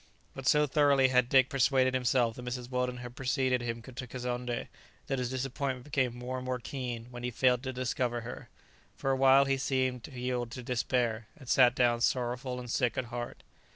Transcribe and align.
But 0.33 0.47
so 0.47 0.65
thoroughly 0.65 1.09
had 1.09 1.29
Dick 1.29 1.47
persuaded 1.47 1.93
himself 1.93 2.35
that 2.35 2.43
Mrs. 2.43 2.71
Weldon 2.71 2.97
had 3.05 3.15
preceded 3.15 3.61
him 3.61 3.83
to 3.83 3.91
Kazonndé 4.07 4.67
that 5.05 5.19
his 5.19 5.29
disappointment 5.29 5.83
became 5.85 6.17
more 6.17 6.37
and 6.37 6.45
more 6.47 6.57
keen 6.57 7.05
when 7.11 7.21
he 7.23 7.29
failed 7.29 7.61
to 7.61 7.71
discover 7.71 8.21
her. 8.21 8.49
For 8.95 9.11
a 9.11 9.15
while 9.15 9.45
he 9.45 9.57
seemed 9.59 10.03
to 10.05 10.19
yield 10.19 10.49
to 10.53 10.63
despair, 10.63 11.27
and 11.37 11.47
sat 11.47 11.75
down 11.75 12.01
sorrowful 12.01 12.59
and 12.59 12.71
sick 12.71 12.97
at 12.97 13.05
heart. 13.13 13.43